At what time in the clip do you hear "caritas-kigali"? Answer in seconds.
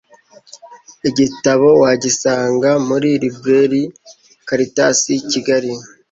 4.47-5.71